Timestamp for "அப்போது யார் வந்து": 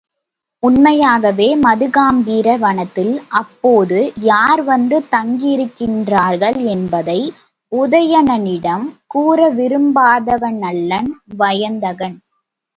3.39-4.97